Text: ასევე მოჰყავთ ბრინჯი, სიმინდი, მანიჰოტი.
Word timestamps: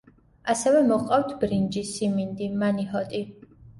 ასევე 0.53 0.79
მოჰყავთ 0.91 1.35
ბრინჯი, 1.43 1.83
სიმინდი, 1.91 2.49
მანიჰოტი. 2.65 3.21